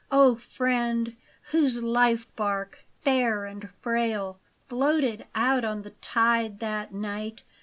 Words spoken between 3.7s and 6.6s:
frail. Floated out on the tide